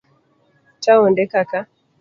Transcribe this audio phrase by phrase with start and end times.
[0.83, 1.59] Taonde kaka